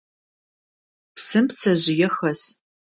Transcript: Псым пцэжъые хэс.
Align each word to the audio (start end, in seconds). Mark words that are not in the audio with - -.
Псым 1.15 1.45
пцэжъые 1.49 2.09
хэс. 2.15 2.41